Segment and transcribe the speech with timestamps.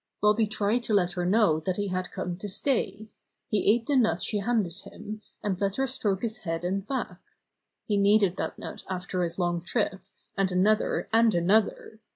[0.19, 3.07] Bobby tried to let her know that he had come to stay.
[3.49, 7.19] He ate the nut she handed him, and let her stroke his head and back.
[7.85, 10.01] He needed that nut after his long trip,
[10.35, 11.99] and another and another.